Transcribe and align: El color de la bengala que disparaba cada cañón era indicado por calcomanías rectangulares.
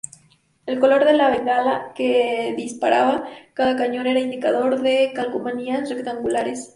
El 0.65 0.79
color 0.79 1.05
de 1.05 1.13
la 1.13 1.29
bengala 1.29 1.93
que 1.93 2.55
disparaba 2.57 3.23
cada 3.53 3.75
cañón 3.75 4.07
era 4.07 4.19
indicado 4.19 4.63
por 4.63 4.81
calcomanías 5.13 5.87
rectangulares. 5.91 6.69